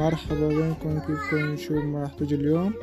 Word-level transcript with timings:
مرحبا 0.00 0.48
بكم 0.48 0.98
كيفكم 0.98 1.56
شو 1.56 1.74
محتاج 1.74 2.32
اليوم؟ 2.32 2.74